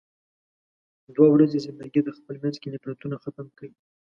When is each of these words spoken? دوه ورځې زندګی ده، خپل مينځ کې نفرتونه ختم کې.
دوه 1.15 1.27
ورځې 1.31 1.63
زندګی 1.65 2.01
ده، 2.05 2.11
خپل 2.17 2.35
مينځ 2.43 2.55
کې 2.61 2.67
نفرتونه 2.73 3.15
ختم 3.23 3.47
کې. 3.57 3.69